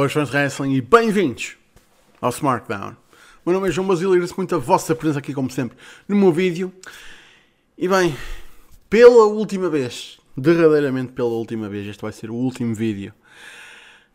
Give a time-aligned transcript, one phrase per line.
[0.00, 1.58] Boas fãs de wrestling e bem-vindos
[2.22, 2.96] ao SmackDown.
[3.44, 5.76] Meu nome é João Basílio e agradeço muito a vossa presença aqui, como sempre,
[6.08, 6.72] no meu vídeo.
[7.76, 8.16] E bem,
[8.88, 13.12] pela última vez, derradeiramente pela última vez, este vai ser o último vídeo,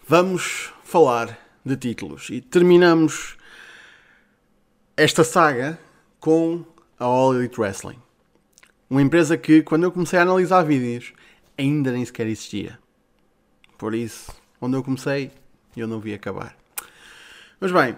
[0.08, 3.38] vamos falar de títulos e terminamos
[4.98, 5.78] esta saga
[6.20, 6.66] com
[6.98, 8.02] a All Elite Wrestling.
[8.90, 11.14] Uma empresa que, quando eu comecei a analisar vídeos,
[11.56, 12.80] ainda nem sequer existia.
[13.78, 15.32] Por isso, onde eu comecei,
[15.80, 16.56] eu não vi acabar.
[17.60, 17.96] Mas bem,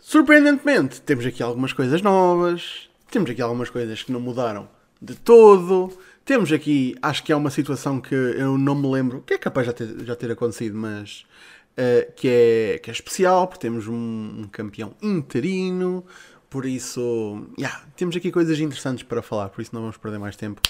[0.00, 4.68] surpreendentemente, temos aqui algumas coisas novas, temos aqui algumas coisas que não mudaram
[5.00, 5.96] de todo.
[6.24, 9.66] Temos aqui, acho que é uma situação que eu não me lembro, que é capaz
[9.66, 11.24] de já ter, já ter acontecido, mas
[11.72, 16.04] uh, que, é, que é especial, porque temos um, um campeão interino,
[16.50, 20.36] por isso, yeah, temos aqui coisas interessantes para falar, por isso não vamos perder mais
[20.36, 20.60] tempo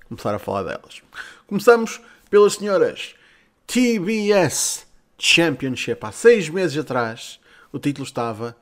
[0.00, 1.02] e começar a falar delas.
[1.46, 3.14] Começamos pelas senhoras
[3.66, 4.85] TBS
[5.18, 6.04] Championship.
[6.04, 7.40] Há seis meses atrás,
[7.72, 8.56] o título estava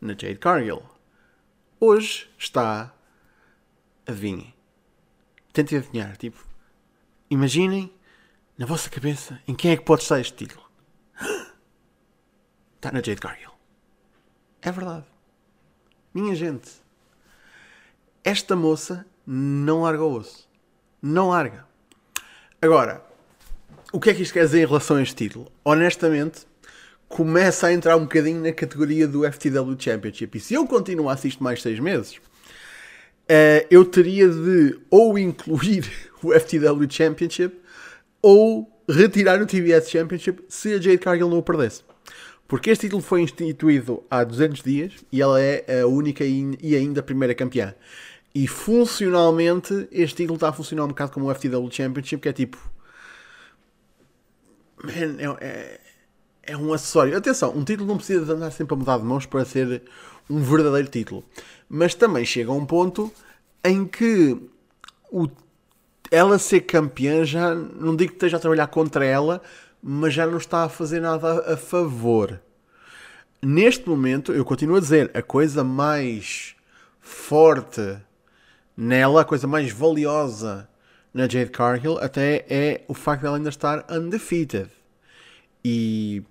[0.00, 0.82] na Jade Cargill.
[1.80, 2.92] Hoje está.
[4.06, 4.54] Adivinhem.
[5.52, 6.16] Tentem adivinhar.
[6.16, 6.44] Tipo,
[7.30, 7.92] imaginem
[8.56, 10.64] na vossa cabeça em quem é que pode estar este título.
[12.76, 13.52] Está na Jade Cargill.
[14.62, 15.06] É verdade.
[16.12, 16.70] Minha gente,
[18.24, 20.48] esta moça não larga o osso.
[21.00, 21.66] Não larga.
[22.60, 23.05] Agora,
[23.92, 25.50] o que é que isto quer dizer em relação a este título?
[25.64, 26.40] Honestamente,
[27.08, 30.36] começa a entrar um bocadinho na categoria do FTW Championship.
[30.36, 35.90] E se eu continuasse isto mais seis meses, uh, eu teria de ou incluir
[36.22, 37.56] o FTW Championship
[38.20, 41.82] ou retirar o TBS Championship se a Jade Cargill não o perdesse.
[42.48, 47.02] Porque este título foi instituído há 200 dias e ela é a única e ainda
[47.02, 47.74] primeira campeã.
[48.32, 52.32] E funcionalmente, este título está a funcionar um bocado como o FTW Championship, que é
[52.32, 52.58] tipo
[54.86, 55.80] Man, é, é,
[56.42, 57.16] é, um acessório.
[57.16, 59.82] Atenção, um título não precisa de andar sempre a mudar de mãos para ser
[60.30, 61.24] um verdadeiro título.
[61.68, 63.12] Mas também chega a um ponto
[63.64, 64.38] em que
[65.10, 65.28] o,
[66.10, 69.42] ela ser campeã já não digo que esteja a trabalhar contra ela,
[69.82, 72.40] mas já não está a fazer nada a favor.
[73.42, 76.54] Neste momento, eu continuo a dizer, a coisa mais
[77.00, 77.98] forte
[78.76, 80.68] nela, a coisa mais valiosa
[81.16, 84.68] na Jade Cargill até é o facto de ela ainda estar undefeated.
[85.64, 86.22] E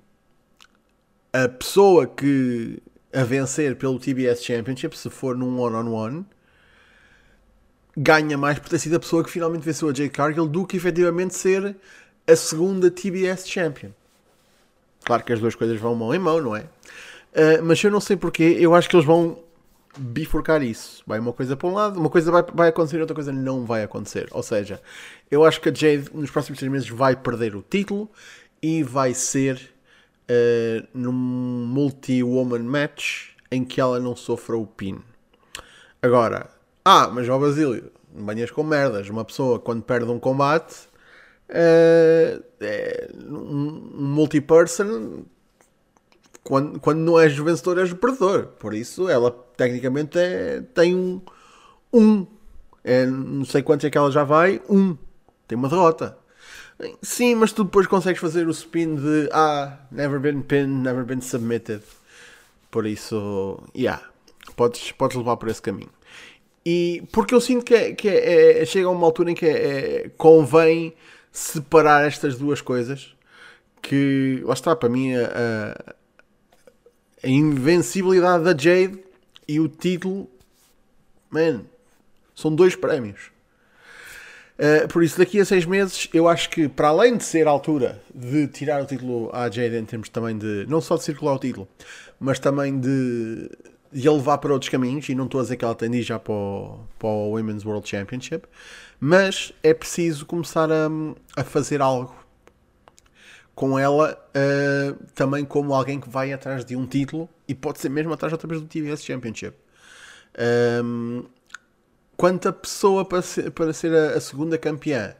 [1.33, 2.77] a pessoa que
[3.11, 6.25] a vencer pelo TBS Championship, se for num one-on-one, -on -one,
[7.97, 10.77] ganha mais por ter sido a pessoa que finalmente venceu a Jade Cargill do que
[10.77, 11.75] efetivamente ser
[12.27, 13.89] a segunda TBS Champion.
[15.03, 16.61] Claro que as duas coisas vão mão em mão, não é?
[16.61, 19.39] Uh, mas eu não sei porquê, eu acho que eles vão
[19.97, 21.03] bifurcar isso.
[21.05, 23.83] Vai uma coisa para um lado, uma coisa vai, vai acontecer outra coisa não vai
[23.83, 24.27] acontecer.
[24.31, 24.81] Ou seja,
[25.29, 28.09] eu acho que a Jade nos próximos três meses vai perder o título
[28.61, 29.73] e vai ser
[30.29, 34.99] uh, num multi-woman match em que ela não sofra o pin.
[36.01, 36.49] Agora,
[36.83, 39.09] ah, mas ó Basílio, banhas com merdas.
[39.09, 40.87] Uma pessoa quando perde um combate,
[41.49, 45.23] uh, é, um multi-person
[46.45, 48.45] quando, quando não és vencedor, és o perdedor.
[48.59, 51.19] Por isso, ela tecnicamente é, tem um.
[51.91, 52.27] um
[52.83, 54.61] é, não sei quantos é que ela já vai.
[54.69, 54.95] Um.
[55.47, 56.15] Tem uma derrota.
[57.01, 61.19] Sim, mas tu depois consegues fazer o spin de Ah, never been pinned, never been
[61.19, 61.81] submitted.
[62.69, 64.03] Por isso, yeah,
[64.55, 65.89] podes, podes levar por esse caminho.
[66.63, 69.47] E porque eu sinto que, é, que é, é, chega a uma altura em que
[69.47, 70.93] é, é convém
[71.31, 73.15] separar estas duas coisas.
[73.81, 75.95] Que lá está, para mim, a,
[77.29, 78.99] invencibilidade da Jade
[79.47, 80.29] e o título,
[81.29, 81.61] man,
[82.35, 83.31] são dois prémios.
[84.57, 87.51] Uh, por isso, daqui a seis meses, eu acho que, para além de ser a
[87.51, 91.33] altura de tirar o título à Jade, em termos também de, não só de circular
[91.33, 91.67] o título,
[92.19, 93.49] mas também de,
[93.91, 96.17] de a levar para outros caminhos, e não estou a dizer que ela tem já
[96.17, 98.47] para o, para o Women's World Championship,
[98.97, 100.89] mas é preciso começar a,
[101.35, 102.15] a fazer algo
[103.55, 107.89] com ela uh, também como alguém que vai atrás de um título e pode ser
[107.89, 109.55] mesmo atrás outra do TBS Championship.
[110.83, 111.23] Um,
[112.17, 115.15] quanto a pessoa para ser, para ser a, a, segunda campeã,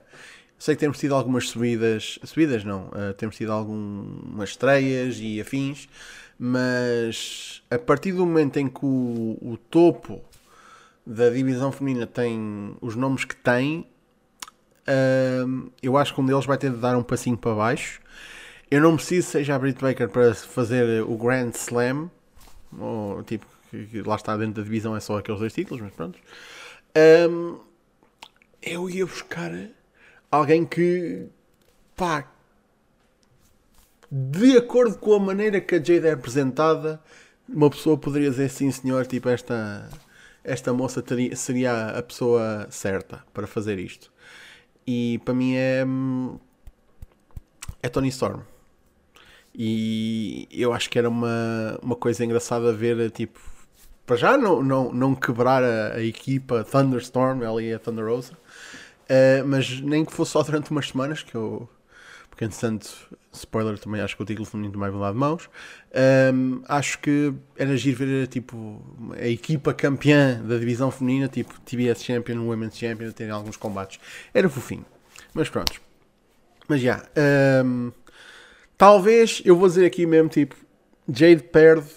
[0.59, 5.87] sei que temos tido algumas subidas, subidas não, uh, temos tido algumas estreias e afins,
[6.37, 10.21] mas a partir do momento em que o, o topo
[11.05, 13.87] da divisão feminina tem os nomes que tem,
[15.81, 17.99] eu acho que um deles vai ter de dar um passinho para baixo
[18.69, 22.09] eu não preciso seja a Britt Baker para fazer o Grand Slam,
[22.77, 26.19] ou tipo, que lá está dentro da divisão é só aqueles dois títulos, mas pronto.
[27.29, 27.59] Um,
[28.61, 29.51] eu ia buscar
[30.31, 31.27] alguém que
[31.95, 32.31] pá
[34.11, 37.01] de acordo com a maneira que a Jade é apresentada,
[37.47, 39.89] uma pessoa poderia dizer sim senhor, tipo esta,
[40.43, 44.11] esta moça teria, seria a pessoa certa para fazer isto.
[44.87, 45.85] E para mim é,
[47.81, 48.41] é Tony Storm.
[49.53, 53.39] E eu acho que era uma, uma coisa engraçada ver, tipo,
[54.05, 58.33] para já não, não, não quebrar a, a equipa Thunderstorm, ela e a Thunder Rosa,
[58.33, 61.69] uh, mas nem que fosse só durante umas semanas, que eu,
[62.35, 65.49] porque entretanto, spoiler, também acho que o título feminino também vai mudar de mãos.
[66.33, 68.83] Um, acho que era giro ver tipo,
[69.17, 74.01] a equipa campeã da divisão feminina, tipo TBS Champion, Women's Champion, terem alguns combates.
[74.33, 74.85] Era fofinho.
[75.33, 75.81] Mas pronto.
[76.67, 77.05] Mas já.
[77.63, 77.93] Um,
[78.77, 80.57] talvez, eu vou dizer aqui mesmo, tipo,
[81.07, 81.87] Jade perde,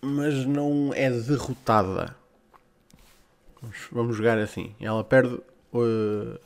[0.00, 2.16] mas não é derrotada.
[3.60, 4.74] Vamos, vamos jogar assim.
[4.80, 5.38] Ela perde.
[5.74, 6.40] Uh,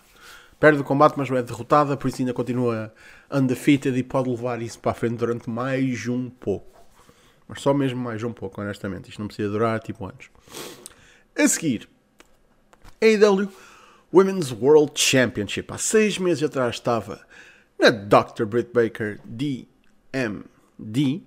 [0.62, 2.94] perde o combate, mas não é derrotada, por isso ainda continua
[3.28, 6.80] undefeated e pode levar isso para a frente durante mais um pouco.
[7.48, 9.10] Mas só mesmo mais um pouco, honestamente.
[9.10, 10.30] Isto não precisa durar tipo anos.
[11.36, 11.88] A seguir,
[13.00, 13.50] AEW
[14.14, 15.66] Women's World Championship.
[15.72, 17.26] Há seis meses atrás estava
[17.76, 18.44] na Dr.
[18.44, 21.22] Britt Baker DMD.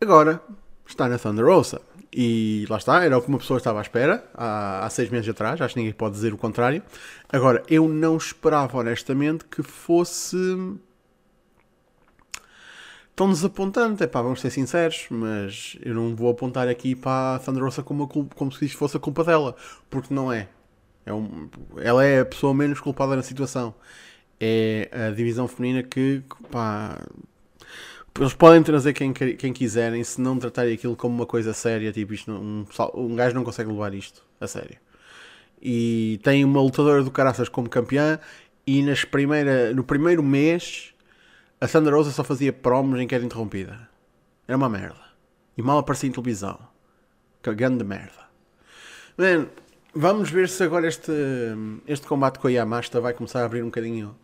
[0.00, 0.42] Agora
[0.84, 1.80] está na Thunder Rosa.
[2.18, 5.28] E lá está, era o que uma pessoa estava à espera há, há seis meses
[5.28, 6.82] atrás, acho que ninguém pode dizer o contrário.
[7.28, 10.38] Agora, eu não esperava honestamente que fosse
[13.14, 14.02] tão desapontante.
[14.02, 17.82] É pá, vamos ser sinceros, mas eu não vou apontar aqui para a Thunder Rosa
[17.82, 19.54] como, como se isto fosse a culpa dela,
[19.90, 20.48] porque não é.
[21.04, 23.74] é um, ela é a pessoa menos culpada na situação.
[24.40, 26.98] É a divisão feminina que pá,
[28.18, 31.92] eles podem trazer quem, quem quiserem se não tratarem aquilo como uma coisa séria.
[31.92, 34.78] Tipo, isto não, um, um gajo não consegue levar isto a sério.
[35.60, 38.18] E tem uma lutadora do Caraças como campeã.
[38.66, 40.94] E nas primeira, no primeiro mês
[41.60, 43.88] a Sandra Rosa só fazia promos em que era interrompida.
[44.46, 45.00] Era uma merda.
[45.56, 46.58] E mal aparecia em televisão.
[47.42, 48.26] Cagando de merda.
[49.16, 49.48] Man,
[49.94, 51.12] vamos ver se agora este,
[51.86, 54.14] este combate com a Yamasta vai começar a abrir um bocadinho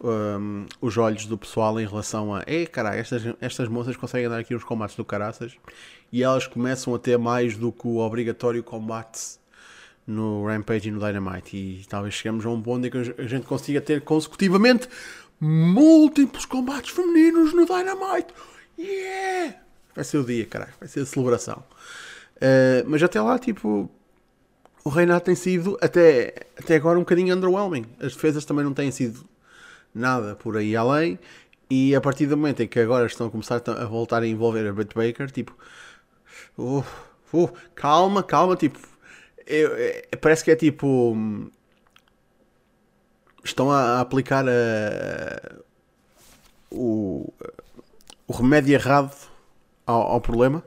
[0.00, 4.38] um, os olhos do pessoal em relação a ei caralho, estas, estas moças conseguem dar
[4.38, 5.56] aqui uns combates do caraças?
[6.12, 9.38] E elas começam a ter mais do que o obrigatório combate
[10.06, 11.56] no Rampage e no Dynamite.
[11.56, 14.88] E talvez chegamos a um ponto em que a gente consiga ter consecutivamente
[15.40, 18.32] múltiplos combates femininos no Dynamite.
[18.78, 19.68] Yeah!
[19.98, 21.64] vai ser o dia, caralho, vai ser a celebração.
[22.36, 23.90] Uh, mas até lá, tipo
[24.84, 27.84] o reinado tem sido até, até agora um bocadinho underwhelming.
[28.00, 29.28] As defesas também não têm sido
[29.94, 31.18] nada por aí além.
[31.70, 34.66] E a partir do momento em que agora estão a começar a voltar a envolver
[34.66, 35.56] a Britt Baker, tipo,
[36.56, 36.84] uh,
[37.32, 38.78] uh, calma, calma, tipo,
[39.46, 41.14] eu, eu, parece que é tipo,
[43.44, 45.58] estão a, aplicar a,
[46.70, 47.32] o,
[48.26, 49.14] o remédio errado
[49.86, 50.62] ao, ao, problema,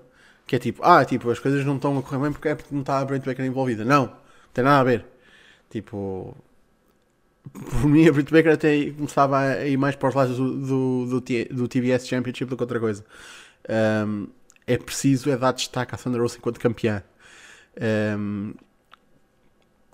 [0.46, 2.74] que é tipo, ah, tipo, as coisas não estão a correr bem porque é porque
[2.74, 3.86] não está a Britt Baker envolvida.
[3.86, 4.14] Não, não
[4.54, 5.06] tem nada a ver.
[5.70, 6.36] Tipo,
[7.50, 11.06] por mim, a Britt Baker até começava a ir mais para os lados do, do,
[11.20, 13.04] do, do TBS Championship do que outra coisa.
[14.08, 14.28] Um,
[14.68, 17.04] é preciso é dar destaque à Thunder Rose enquanto campeã.
[18.18, 18.54] Um,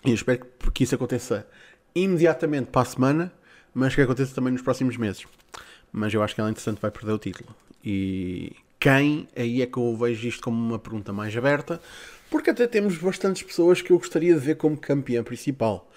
[0.05, 1.47] e eu espero que, que isso aconteça
[1.95, 3.33] imediatamente para a semana,
[3.73, 5.25] mas que aconteça também nos próximos meses.
[5.91, 7.55] Mas eu acho que ela, interessante vai perder o título.
[7.83, 9.27] E quem?
[9.35, 11.81] Aí é que eu vejo isto como uma pergunta mais aberta,
[12.29, 15.89] porque até temos bastantes pessoas que eu gostaria de ver como campeã principal.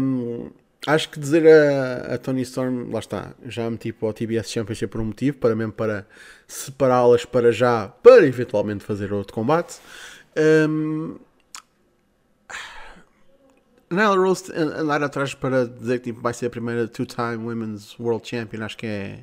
[0.00, 0.50] Um,
[0.86, 4.88] acho que dizer a, a, Tony Storm, lá está, já meti para o TBS Championship
[4.88, 6.06] por um motivo, para mesmo para
[6.46, 9.78] separá-las para já, para eventualmente fazer outro combate.
[10.36, 11.16] Um,
[13.88, 18.28] Nyla Rose andar atrás para dizer que tipo, vai ser a primeira two-time Women's World
[18.28, 19.20] Champion, acho que é,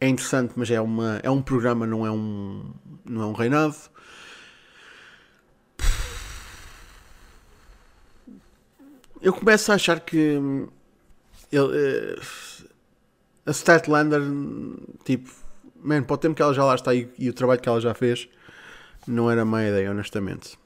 [0.00, 3.76] é interessante, mas é, uma, é um programa, não é um, não é um reinado.
[9.24, 10.68] Eu começo a achar que hum,
[11.50, 12.20] ele, uh,
[13.46, 14.20] a Statlander,
[15.02, 15.30] tipo,
[15.82, 17.80] man, para o tempo que ela já lá está e, e, o trabalho que ela
[17.80, 18.28] já fez,
[19.06, 20.58] não era má ideia, honestamente.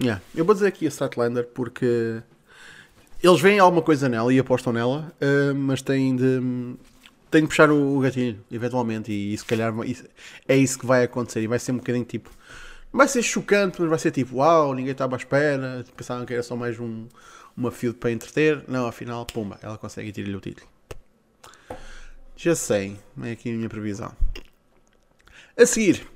[0.00, 0.22] Yeah.
[0.34, 2.22] Eu vou dizer aqui a Statlander porque
[3.22, 6.40] eles veem alguma coisa nela e apostam nela, uh, mas têm de,
[7.30, 9.74] têm de puxar o, o gatilho, eventualmente, e, e se calhar
[10.48, 12.30] é isso que vai acontecer e vai ser um bocadinho tipo.
[12.92, 16.42] Vai ser chocante, mas vai ser tipo, uau, ninguém estava à espera, pensavam que era
[16.42, 17.06] só mais um,
[17.56, 18.64] uma field para entreter.
[18.66, 20.68] Não, afinal, pumba, ela consegue tirar-lhe o título.
[22.36, 24.12] Já sei, é aqui a minha previsão.
[25.56, 26.06] A seguir,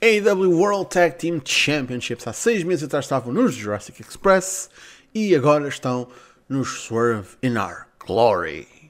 [0.00, 2.26] AEW World Tag Team Championships.
[2.26, 4.68] Há seis meses atrás estavam nos Jurassic Express
[5.14, 6.08] e agora estão
[6.48, 8.81] nos Swerve in Our Glory.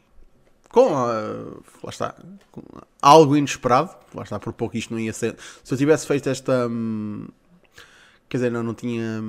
[0.72, 2.14] Com, uh, lá está,
[2.50, 2.62] com
[3.00, 5.36] algo inesperado, lá está, por pouco isto não ia ser.
[5.62, 6.66] Se eu tivesse feito esta.
[6.66, 7.28] Hum,
[8.26, 9.22] quer dizer, não, não tinha.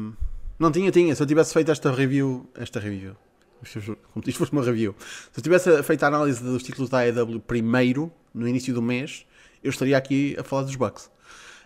[0.57, 1.13] Não tinha, tinha.
[1.13, 2.50] Se eu tivesse feito esta review.
[2.55, 3.15] Esta review.
[4.13, 4.95] Como se isto fosse uma review.
[5.33, 9.25] Se eu tivesse feito a análise dos títulos da AEW primeiro, no início do mês,
[9.62, 11.12] eu estaria aqui a falar dos Bucks.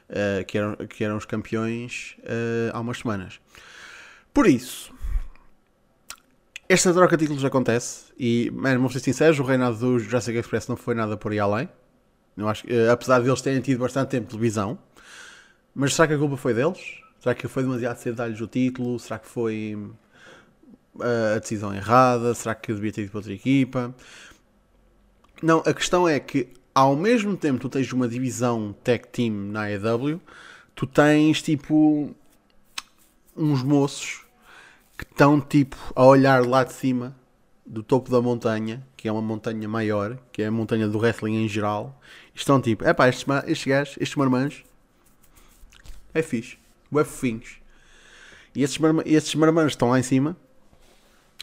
[0.10, 3.40] Uh, que, eram, que eram os campeões uh, há umas semanas.
[4.34, 4.92] Por isso,
[6.70, 10.68] esta troca de títulos acontece e, mano, vou ser sincero, o reinado do Jurassic Express
[10.68, 11.70] não foi nada por aí além.
[12.36, 14.78] Eu acho, uh, apesar de eles terem tido bastante tempo de televisão.
[15.74, 16.80] Mas será que a culpa foi deles?
[17.20, 19.00] Será que foi demasiado cedo dar-lhes o título?
[19.00, 19.78] Será que foi
[21.36, 22.34] a decisão errada?
[22.34, 23.96] Será que devia ter ido para outra equipa?
[25.42, 29.64] Não, a questão é que ao mesmo tempo tu tens uma divisão tech team na
[29.64, 30.22] AEW,
[30.76, 32.16] tu tens tipo
[33.36, 34.27] uns moços
[34.98, 37.16] que estão tipo a olhar lá de cima
[37.66, 41.44] do topo da montanha, que é uma montanha maior, que é a montanha do wrestling
[41.44, 42.00] em geral,
[42.34, 44.64] estão tipo, é pá, estes, estes gajos, estes marmanjos,
[46.14, 46.58] é fixe,
[46.92, 47.60] é fofinhos.
[48.56, 50.36] E estes, estes marmanjos estão lá em cima,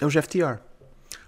[0.01, 0.59] é os FTR.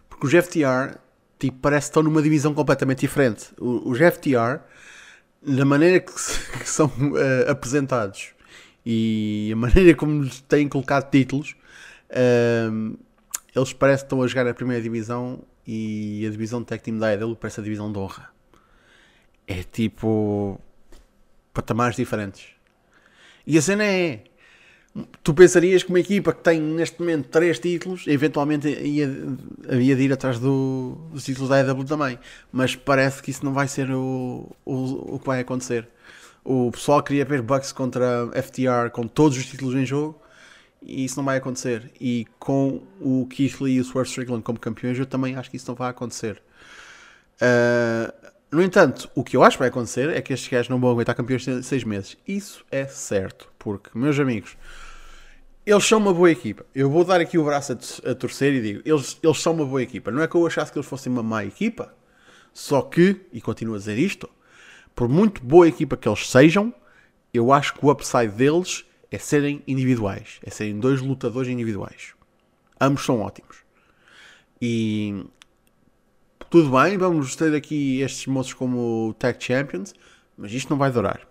[0.09, 0.99] Porque os FTR
[1.39, 3.49] tipo, parece que estão numa divisão completamente diferente.
[3.59, 4.61] Os FTR,
[5.43, 6.13] na maneira que,
[6.59, 8.31] que são uh, apresentados
[8.85, 11.55] e a maneira como têm colocado títulos,
[12.11, 12.99] uh,
[13.55, 16.99] eles parecem que estão a jogar a primeira divisão e a divisão de tech team
[16.99, 18.31] da AEW parece a divisão de honra.
[19.47, 20.61] É tipo
[21.53, 22.49] patamares diferentes.
[23.47, 24.25] E a cena é
[25.23, 29.09] tu pensarias que uma equipa que tem neste momento três títulos, eventualmente ia,
[29.69, 32.19] havia de ir atrás do, dos títulos da EW também.
[32.53, 35.89] Mas parece que isso não vai ser o, o, o que vai acontecer.
[36.45, 40.21] O pessoal queria ver Bucks contra FTR com todos os títulos em jogo
[40.83, 41.91] e isso não vai acontecer.
[42.01, 45.57] E com o Keith Lee e o Swerve Strickland como campeões, eu também acho que
[45.57, 46.43] isso não vai acontecer.
[47.37, 48.13] Uh,
[48.51, 50.91] no entanto, o que eu acho que vai acontecer é que estes gajos não vão
[50.91, 52.17] aguentar campeões de seis meses.
[52.27, 54.57] Isso é certo, porque, meus amigos,
[55.65, 56.65] eles são uma boa equipa.
[56.75, 59.67] Eu vou dar aqui o braço a, a, torcer e digo: eles, eles são uma
[59.67, 60.11] boa equipa.
[60.11, 61.93] Não é que eu achasse que eles fossem uma má equipa,
[62.55, 64.31] só que, e continuo a dizer isto,
[64.95, 66.73] por muito boa equipa que eles sejam,
[67.35, 72.15] eu acho que o upside deles é serem individuais, é serem dois lutadores individuais.
[72.81, 73.59] Ambos são ótimos.
[74.61, 75.25] E
[76.51, 79.95] tudo bem, vamos ter aqui estes moços como Tag Champions,
[80.37, 81.27] mas isto não vai durar.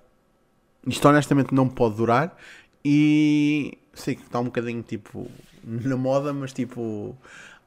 [0.85, 2.37] Isto honestamente não pode durar
[2.83, 5.29] e sei que está um bocadinho tipo
[5.63, 7.17] na moda, mas tipo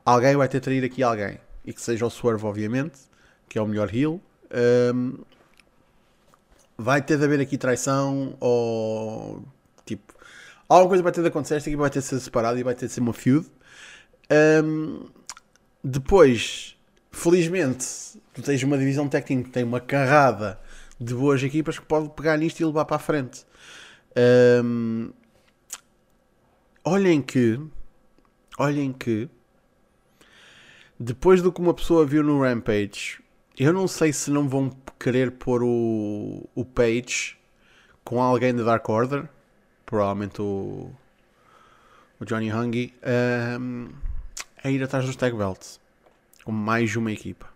[0.04, 1.38] alguém vai ter de trair aqui alguém.
[1.64, 2.98] E que seja o Swerve, obviamente,
[3.48, 4.20] que é o melhor heel.
[4.94, 5.18] Um,
[6.78, 9.44] vai ter de haver aqui traição ou
[10.68, 12.74] alguma coisa vai ter de acontecer, esta equipa vai ter de ser separada e vai
[12.74, 13.46] ter de ser uma feud.
[14.64, 15.06] Um,
[15.82, 16.76] depois,
[17.10, 17.86] felizmente,
[18.34, 20.60] tu tens uma divisão técnica que tem uma carrada
[21.00, 23.46] de boas equipas que pode pegar nisto e levar para a frente.
[24.64, 25.10] Um,
[26.84, 27.60] olhem que,
[28.58, 29.28] olhem que,
[30.98, 33.20] depois do que uma pessoa viu no Rampage,
[33.56, 37.38] eu não sei se não vão querer pôr o, o Page
[38.04, 39.28] com alguém da Dark Order,
[39.88, 40.90] provavelmente o,
[42.20, 42.94] o Johnny Hungy,
[43.58, 43.88] um,
[44.62, 45.80] a ir atrás dos Tag Belts,
[46.44, 47.48] com mais uma equipa.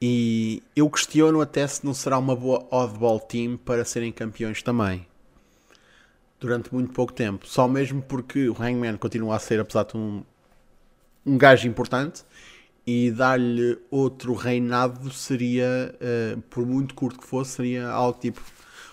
[0.00, 5.06] E eu questiono até se não será uma boa oddball team para serem campeões também
[6.40, 7.46] durante muito pouco tempo.
[7.46, 10.24] Só mesmo porque o Hangman continua a ser, apesar de um,
[11.24, 12.24] um gajo importante,
[12.84, 18.42] e dar-lhe outro reinado seria, uh, por muito curto que fosse, seria algo tipo.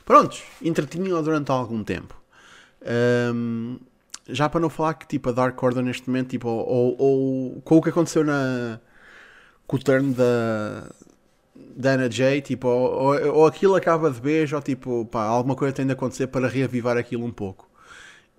[0.05, 2.18] Prontos, entretinho durante algum tempo.
[2.81, 3.79] Um,
[4.27, 7.77] já para não falar que tipo, a Dark Order neste momento, tipo, ou, ou, com
[7.77, 8.79] o que aconteceu na,
[9.67, 10.89] com o turno da,
[11.75, 15.74] Dana J, tipo, ou, ou, ou, aquilo acaba de beijo, ou tipo, pá, alguma coisa
[15.74, 17.69] tem de acontecer para reavivar aquilo um pouco.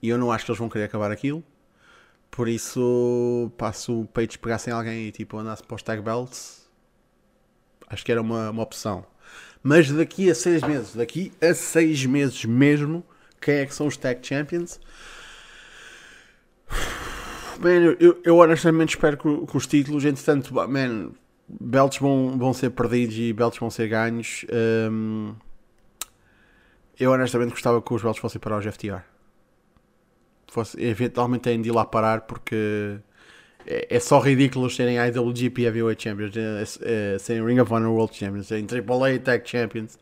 [0.03, 1.43] E eu não acho que eles vão querer acabar aquilo.
[2.31, 6.69] Por isso, pá, se o Page pegassem alguém e tipo andasse para os tag belts,
[7.89, 9.05] acho que era uma, uma opção.
[9.63, 13.05] Mas daqui a seis meses, daqui a seis meses mesmo,
[13.41, 14.81] quem é que são os tag champions?
[17.59, 21.11] Man, eu, eu honestamente espero que, que os títulos, entretanto, man,
[21.49, 24.45] belts vão, vão ser perdidos e belts vão ser ganhos.
[24.91, 25.35] Um,
[26.99, 29.03] eu honestamente gostava que os belts fossem para os FTR.
[30.49, 32.99] Fosse, eventualmente têm de ir lá parar porque
[33.67, 38.17] é, é só ridículo serem IWGP Heavyweight Champions, é, é, serem Ring of Honor World
[38.17, 39.99] Champions, serem AAA Tag Champions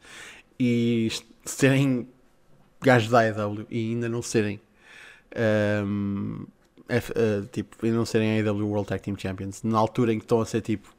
[0.58, 1.08] e
[1.44, 2.08] serem
[2.80, 4.60] gajos da IW e ainda não serem
[5.84, 6.46] um,
[6.88, 10.24] F, uh, tipo, ainda não serem AW World Tag Team Champions na altura em que
[10.24, 10.96] estão a ser tipo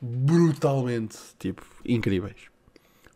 [0.00, 2.36] brutalmente, tipo, incríveis.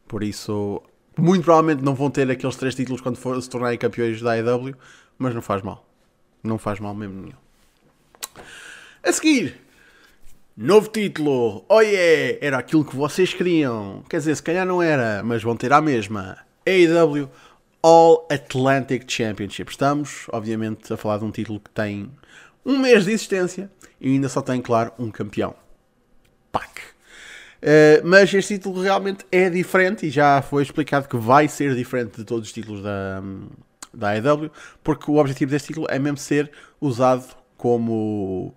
[0.06, 0.82] Por isso,
[1.16, 4.74] muito provavelmente não vão ter aqueles três títulos quando for, se tornarem campeões da AEW,
[5.18, 5.86] mas não faz mal.
[6.42, 7.36] Não faz mal mesmo nenhum.
[9.02, 9.60] A seguir,
[10.56, 11.64] novo título.
[11.68, 12.38] Oh yeah!
[12.40, 14.02] Era aquilo que vocês queriam.
[14.08, 16.38] Quer dizer, se calhar não era, mas vão ter a mesma.
[16.66, 17.28] AEW
[17.82, 19.70] All Atlantic Championship.
[19.70, 22.10] Estamos, obviamente, a falar de um título que tem
[22.64, 23.70] um mês de existência
[24.00, 25.54] e ainda só tem, claro, um campeão.
[26.50, 26.80] PAC.
[27.60, 32.16] Uh, mas este título realmente é diferente e já foi explicado que vai ser diferente
[32.16, 33.22] de todos os títulos da,
[33.92, 34.50] da AEW,
[34.82, 38.54] porque o objetivo deste título é mesmo ser usado como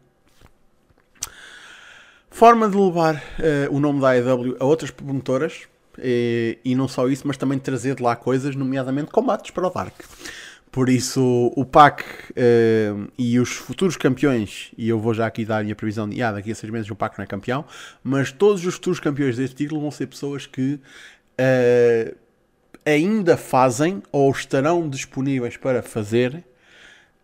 [2.29, 5.67] forma de levar uh, o nome da AEW a outras promotoras
[5.97, 9.69] e, e, não só isso, mas também trazer de lá coisas, nomeadamente combates para o
[9.69, 9.95] Dark.
[10.71, 15.57] Por isso, o PAC uh, e os futuros campeões, e eu vou já aqui dar
[15.57, 17.65] a minha previsão de ah, daqui a seis meses o PAC não é campeão,
[18.01, 22.15] mas todos os futuros campeões deste título vão ser pessoas que uh,
[22.85, 26.41] ainda fazem ou estarão disponíveis para fazer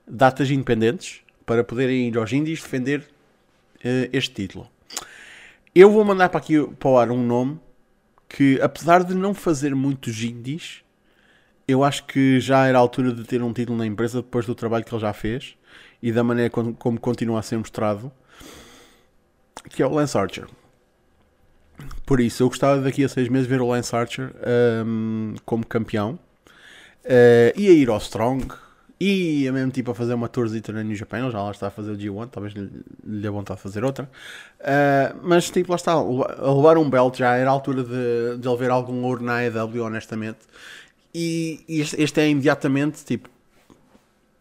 [0.06, 4.68] datas independentes para poderem ir aos indies defender uh, este título.
[5.74, 7.60] Eu vou mandar para aqui para o ar um nome
[8.38, 10.84] que, apesar de não fazer muitos indies,
[11.68, 14.54] eu acho que já era a altura de ter um título na empresa depois do
[14.54, 15.56] trabalho que ele já fez
[16.04, 18.12] e da maneira como, como continua a ser mostrado,
[19.72, 20.46] que é o Lance Archer.
[22.06, 24.32] Por isso, eu gostava daqui a seis meses ver o Lance Archer
[24.86, 26.20] um, como campeão
[27.06, 28.54] uh, e a ir ao Strong
[29.00, 31.20] e a mesmo tipo a fazer uma tourzita no New Japan.
[31.20, 32.70] Ele já lá está a fazer o G1, talvez lhe,
[33.06, 34.10] lhe dê vontade de fazer outra.
[34.60, 38.48] Uh, mas tipo, lá está, a levar um belt já era a altura de, de
[38.48, 40.40] ele ver algum ouro na AEW, honestamente.
[41.14, 43.30] E este, este é imediatamente tipo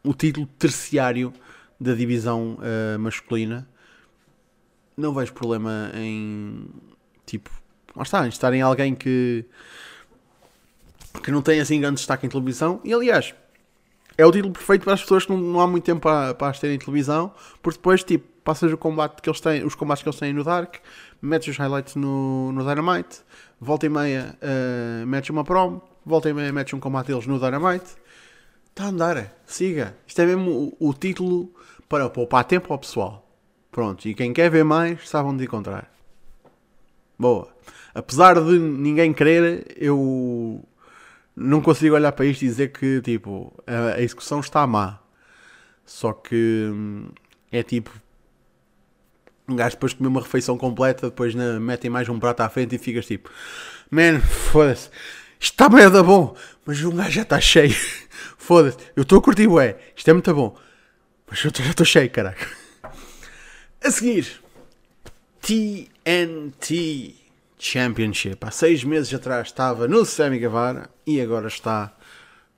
[0.02, 1.32] o título terciário
[1.78, 3.68] da divisão uh, masculina.
[4.96, 6.66] Não vejo problema em
[7.26, 7.50] tipo,
[7.94, 9.44] lá está, em estar em alguém que
[11.22, 12.80] que não tem assim grande destaque em televisão.
[12.84, 13.34] E aliás,
[14.18, 16.58] é o título perfeito para as pessoas que não, não há muito tempo para, as
[16.58, 20.08] terem em televisão, porque depois, tipo, passas o combate que eles têm, os combates que
[20.08, 20.76] eles têm no Dark,
[21.20, 23.20] metes os highlights no, no Dynamite,
[23.60, 27.38] volta e meia uh, metes uma prom, volta e meia metes um combate deles no
[27.38, 27.96] Dynamite.
[28.70, 29.96] Está a andar, siga.
[30.06, 31.50] Isto é mesmo o, o título
[31.88, 33.26] para poupar tempo ao pessoal.
[33.72, 35.90] Pronto, e quem quer ver mais, sabe onde encontrar.
[37.18, 37.48] Boa.
[37.94, 40.62] Apesar de ninguém querer, eu
[41.36, 44.98] não consigo olhar para isto e dizer que tipo a, execução está má.
[45.84, 47.10] Só que hum,
[47.52, 47.92] é tipo
[49.48, 52.74] um gajo depois comer uma refeição completa, depois né, metem mais um prato à frente
[52.74, 53.30] e ficas tipo,
[53.90, 54.90] man, foda-se,
[55.38, 57.72] isto está bem da bom, mas um gajo já está cheio,
[58.36, 60.56] foda-se, eu estou a curtir, ué, isto é muito bom,
[61.30, 62.44] mas eu já estou cheio, caraca.
[63.84, 64.40] A seguir,
[65.40, 67.25] TNT
[67.58, 68.38] Championship.
[68.40, 71.96] Há seis meses atrás estava no Sammy Guevara e agora está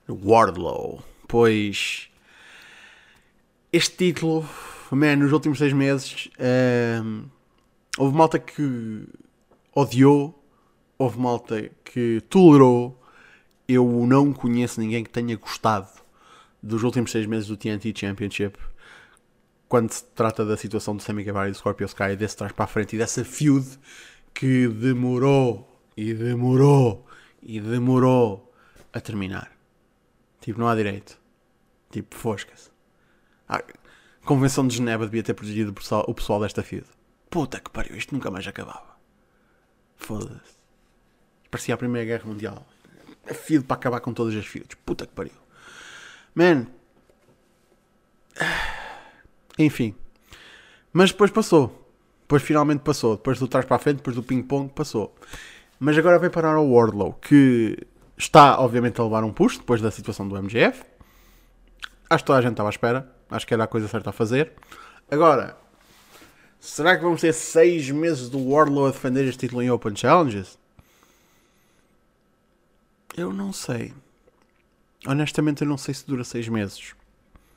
[0.06, 1.02] no Wardlow.
[1.26, 2.08] Pois
[3.72, 4.48] este título,
[4.90, 6.30] man, nos últimos seis meses,
[7.04, 7.24] um,
[7.98, 9.06] houve malta que
[9.74, 10.42] odiou,
[10.96, 12.98] houve malta que tolerou.
[13.68, 15.88] Eu não conheço ninguém que tenha gostado
[16.62, 18.58] dos últimos seis meses do TNT Championship
[19.68, 22.64] quando se trata da situação do Sammy Guevara e do Scorpio Sky, desse trás para
[22.64, 23.66] a frente e dessa feud
[24.38, 27.04] que demorou e demorou
[27.42, 28.54] e demorou
[28.92, 29.50] a terminar.
[30.40, 31.18] Tipo, não há direito.
[31.90, 32.70] Tipo, fosca-se.
[33.48, 33.60] A
[34.24, 36.86] Convenção de Genebra devia ter protegido o pessoal, o pessoal desta feud.
[37.28, 38.96] Puta que pariu, isto nunca mais acabava.
[39.96, 40.56] Foda-se.
[41.50, 42.64] Parecia a Primeira Guerra Mundial.
[43.28, 44.78] A feud para acabar com todas as feuds.
[44.86, 45.32] Puta que pariu.
[46.32, 46.68] Man.
[49.58, 49.96] Enfim.
[50.92, 51.87] Mas depois passou.
[52.28, 53.16] Depois finalmente passou.
[53.16, 55.16] Depois do trás para a frente, depois do ping-pong, passou.
[55.80, 57.74] Mas agora vem parar o Wardlow, que
[58.18, 60.84] está, obviamente, a levar um push depois da situação do MGF.
[62.10, 63.10] Acho que toda a gente estava à espera.
[63.30, 64.52] Acho que era a coisa certa a fazer.
[65.10, 65.56] Agora,
[66.60, 70.58] será que vamos ter seis meses do Wardlow a defender este título em Open Challenges?
[73.16, 73.94] Eu não sei.
[75.06, 76.92] Honestamente, eu não sei se dura seis meses.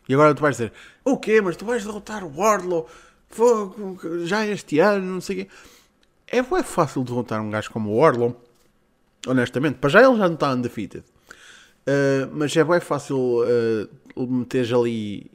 [0.08, 0.72] E agora tu vais dizer:
[1.04, 1.42] O quê?
[1.42, 2.88] Mas tu vais derrotar o Wardlow
[4.26, 5.52] Já este ano, não sei o quê.
[6.28, 8.32] É, é fácil derrotar um gajo como o Orlon,
[9.28, 9.76] honestamente.
[9.76, 11.04] Para já ele já não está undefeated.
[11.82, 15.32] Uh, mas é bem fácil uh, meteres ali.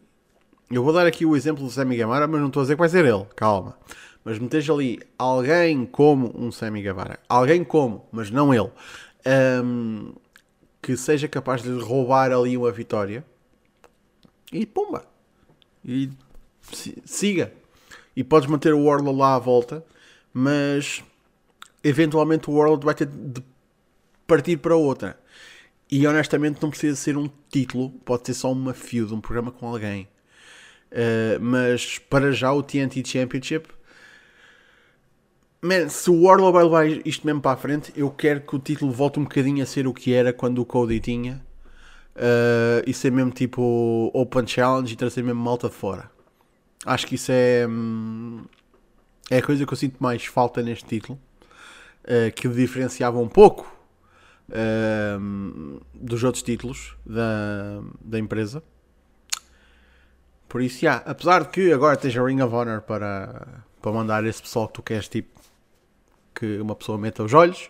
[0.70, 2.80] Eu vou dar aqui o exemplo do Sammy Guevara, mas não estou a dizer que
[2.80, 3.76] vai ser ele, calma.
[4.24, 8.70] Mas meteres ali alguém como um Sammy Guevara, alguém como, mas não ele,
[9.62, 10.12] um,
[10.82, 13.24] que seja capaz de roubar ali uma vitória
[14.52, 15.04] e pumba!
[15.84, 16.10] E
[17.04, 17.52] siga
[18.16, 19.84] e podes manter o Orla lá à volta,
[20.32, 21.04] mas
[21.84, 23.42] eventualmente o World vai ter de
[24.26, 25.18] partir para outra.
[25.90, 29.68] E honestamente não precisa ser um título, pode ser só uma feud, um programa com
[29.68, 30.08] alguém.
[30.90, 33.68] Uh, mas para já o TNT Championship.
[35.62, 38.58] Man, se o Wardlow vai levar isto mesmo para a frente, eu quero que o
[38.58, 41.44] título volte um bocadinho a ser o que era quando o Cody tinha.
[42.16, 46.15] Uh, e ser mesmo tipo Open Challenge e trazer mesmo malta fora.
[46.86, 47.66] Acho que isso é.
[47.68, 48.44] Hum,
[49.28, 51.18] é a coisa que eu sinto mais falta neste título.
[52.04, 53.66] Uh, que o diferenciava um pouco
[54.48, 58.62] uh, dos outros títulos da, da empresa.
[60.48, 64.40] Por isso, yeah, apesar de que agora esteja Ring of Honor para, para mandar esse
[64.40, 65.40] pessoal que tu queres, tipo,
[66.32, 67.68] que uma pessoa meta os olhos.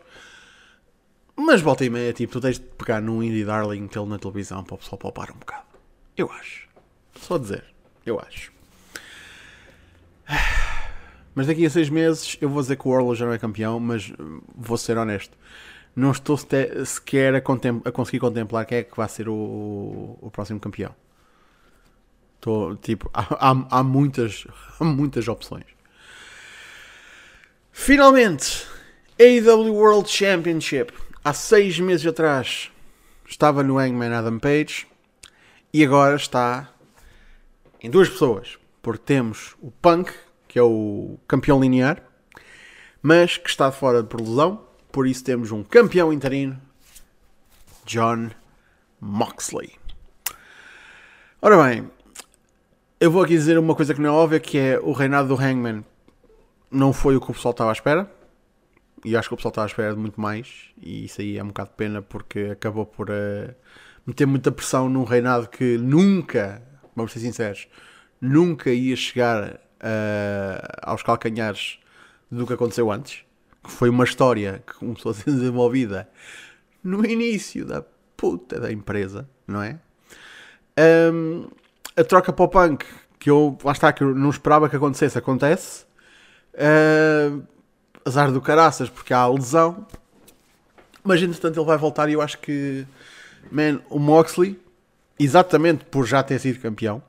[1.35, 4.63] Mas volta e meia, tipo, tu tens de pegar num Indie Darling tê-lo na televisão
[4.63, 5.65] para o pessoal poupar um bocado.
[6.17, 6.69] Eu acho.
[7.19, 7.65] Só dizer.
[8.05, 8.56] Eu acho.
[11.35, 13.79] Mas daqui a seis meses eu vou dizer que o Orlo já não é campeão,
[13.79, 14.11] mas
[14.55, 15.37] vou ser honesto.
[15.95, 20.59] Não estou sequer a, a conseguir contemplar quem é que vai ser o, o próximo
[20.59, 20.95] campeão.
[22.37, 24.47] Estou, tipo, há, há, há, muitas,
[24.81, 25.67] há muitas opções.
[27.73, 28.67] Finalmente,
[29.19, 30.93] AEW World Championship.
[31.25, 32.71] Há seis meses atrás
[33.27, 34.87] estava no Hangman Adam Page
[35.73, 36.71] e agora está
[37.83, 38.59] em duas pessoas.
[38.87, 40.15] Porque temos o Punk
[40.47, 42.01] que é o campeão linear,
[43.03, 44.65] mas que está fora por lesão.
[44.93, 46.57] Por isso temos um campeão interino,
[47.85, 48.31] John
[49.01, 49.73] Moxley.
[51.43, 51.91] Ora bem,
[53.01, 55.35] eu vou aqui dizer uma coisa que não é óbvia, que é o reinado do
[55.35, 55.85] Hangman
[56.71, 58.09] não foi o que o pessoal estava à espera.
[59.05, 60.71] E acho que o pessoal estava à espera de muito mais.
[60.81, 63.53] E isso aí é um bocado de pena porque acabou por uh,
[64.07, 66.63] meter muita pressão num reinado que nunca,
[66.95, 67.67] vamos ser sinceros,
[68.21, 71.79] nunca ia chegar uh, aos calcanhares
[72.31, 73.25] do que aconteceu antes,
[73.63, 76.09] que foi uma história que começou a ser desenvolvida
[76.83, 77.85] no início da
[78.17, 79.79] puta da empresa, não é?
[81.13, 81.49] Um,
[81.97, 82.85] a troca para o punk,
[83.19, 85.85] que eu, lá está, que eu não esperava que acontecesse, acontece.
[86.55, 87.43] Uh,
[88.05, 89.87] azar do caraças, porque há a lesão.
[91.03, 92.87] Mas entretanto ele vai voltar e eu acho que,
[93.51, 94.61] man, o Moxley,
[95.19, 97.03] exatamente por já ter sido campeão,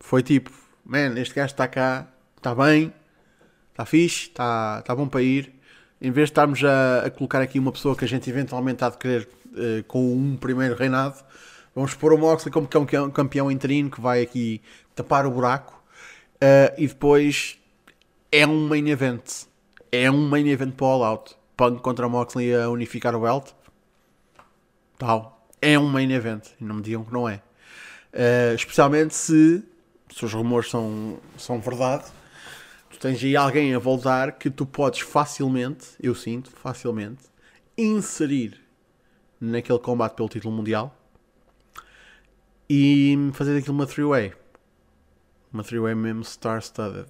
[0.00, 0.50] foi tipo,
[0.84, 2.06] man, este gajo está cá,
[2.36, 2.92] está bem,
[3.70, 5.52] está fixe, está, está bom para ir.
[6.00, 8.90] Em vez de estarmos a, a, colocar aqui uma pessoa que a gente eventualmente há
[8.90, 11.16] de querer uh, com um primeiro reinado,
[11.74, 14.62] vamos pôr o Moxley como campeão, campeão interino que vai aqui
[14.94, 15.82] tapar o buraco.
[16.36, 17.58] Uh, e depois
[18.30, 19.46] é um main event.
[19.90, 21.36] É um main event para All Out.
[21.56, 23.50] Punk contra Moxley a unificar o belt.
[24.96, 25.48] Tal.
[25.60, 26.44] É um main event.
[26.60, 27.42] Não me digam que não é.
[28.12, 29.64] Uh, especialmente se
[30.12, 32.04] se os rumores são, são verdade,
[32.90, 37.24] tu tens aí alguém a voltar que tu podes facilmente, eu sinto, facilmente,
[37.76, 38.60] inserir
[39.40, 40.94] naquele combate pelo título mundial
[42.68, 44.34] e fazer aquilo uma three-way.
[45.52, 47.08] Uma three-way mesmo star-studded.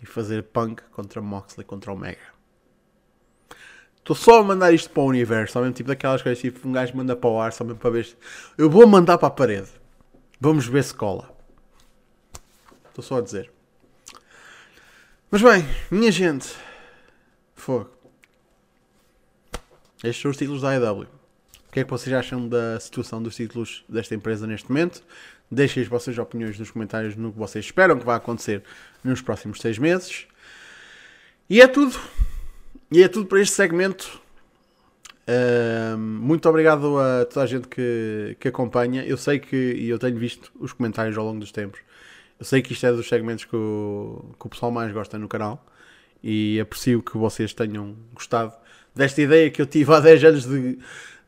[0.00, 2.32] E fazer Punk contra Moxley contra Omega.
[3.98, 6.72] Estou só a mandar isto para o universo, só mesmo tipo daquelas coisas tipo um
[6.72, 8.16] gajo manda para o ar, só mesmo para ver.
[8.58, 9.68] Eu vou mandar para a parede.
[10.40, 11.31] Vamos ver se cola.
[12.92, 13.50] Estou só a dizer.
[15.30, 16.54] Mas bem, minha gente.
[17.54, 17.88] Fogo.
[20.04, 21.04] Estes são os títulos da AEW.
[21.68, 25.02] O que é que vocês acham da situação dos títulos desta empresa neste momento?
[25.50, 28.62] Deixem as vossas opiniões nos comentários no que vocês esperam que vai acontecer
[29.02, 30.26] nos próximos seis meses.
[31.48, 31.98] E é tudo.
[32.90, 34.20] E é tudo para este segmento.
[35.26, 39.02] Uh, muito obrigado a toda a gente que, que acompanha.
[39.02, 41.80] Eu sei que, e eu tenho visto os comentários ao longo dos tempos,
[42.42, 45.28] eu sei que isto é dos segmentos que o, que o pessoal mais gosta no
[45.28, 45.64] canal
[46.20, 48.52] e aprecio que vocês tenham gostado
[48.92, 50.76] desta ideia que eu tive há 10 anos de,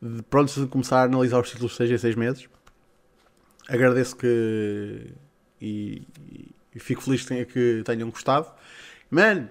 [0.02, 2.48] de pronto de começar a analisar os títulos de 6 em 6 meses.
[3.68, 5.12] Agradeço que
[5.60, 6.02] e,
[6.74, 8.50] e fico feliz que, tenham gostado.
[9.08, 9.48] Man,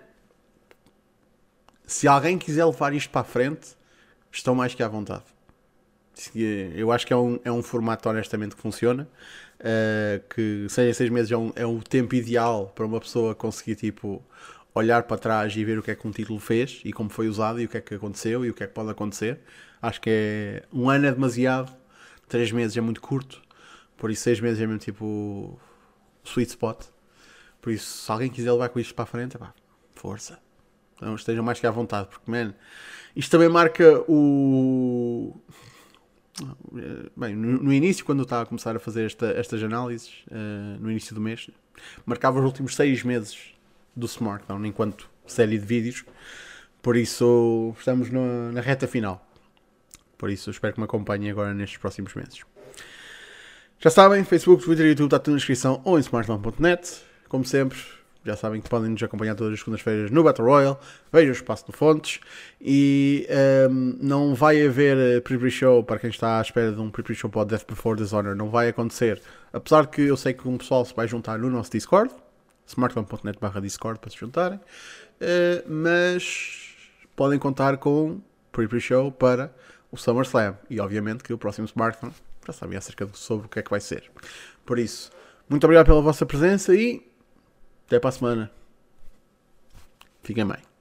[1.87, 3.69] se alguém quiser levar isto para a frente,
[4.29, 5.23] estão mais que à vontade.
[6.75, 9.07] Eu acho que é um, é um formato honestamente que funciona
[9.63, 13.33] uh, que seis em seis meses é, um, é o tempo ideal para uma pessoa
[13.33, 14.23] conseguir tipo
[14.75, 17.27] olhar para trás e ver o que é que um título fez e como foi
[17.27, 19.39] usado e o que é que aconteceu e o que é que pode acontecer.
[19.81, 21.75] Acho que é um ano é demasiado,
[22.27, 23.41] três meses é muito curto,
[23.97, 25.59] por isso seis meses é mesmo tipo
[26.23, 26.85] sweet spot.
[27.61, 29.53] Por isso, se alguém quiser levar com isto para a frente, pá,
[29.95, 30.37] força.
[30.97, 32.53] Então estejam mais que à vontade, porque, man,
[33.15, 35.33] isto também marca o
[37.15, 40.79] bem, no, no, início, quando eu estava a começar a fazer esta, estas análises, uh,
[40.79, 41.49] no início do mês,
[42.05, 43.53] marcava os últimos seis meses
[43.95, 46.03] do SmackDown enquanto série de vídeos.
[46.81, 49.25] Por isso, estamos na, na reta final.
[50.17, 52.41] Por isso, espero que me acompanhem agora nestes próximos meses.
[53.79, 57.01] Já sabem, Facebook, Twitter e YouTube está tudo na descrição ou em smartphone.net.
[57.27, 57.77] Como sempre,
[58.25, 60.77] já sabem que podem nos acompanhar todas as segundas-feiras no Battle Royale.
[61.11, 62.21] Vejam o espaço do Fontes.
[62.61, 63.27] E
[63.69, 67.29] um, não vai haver pre show para quem está à espera de um pre show
[67.29, 68.35] para o Death Before Dishonor.
[68.35, 69.21] Não vai acontecer.
[69.51, 72.13] Apesar que eu sei que um pessoal se vai juntar no nosso Discord.
[72.65, 74.57] smartphone.net barra Discord para se juntarem.
[74.57, 76.75] Uh, mas
[77.15, 79.53] podem contar com pre show para
[79.91, 80.57] o SummerSlam.
[80.69, 82.13] E obviamente que o próximo smartphone
[82.45, 84.09] já sabem acerca sobre o que é que vai ser.
[84.65, 85.11] Por isso,
[85.49, 87.12] muito obrigado pela vossa presença e
[87.93, 88.51] até para semana.
[90.23, 90.72] Fiquem bem.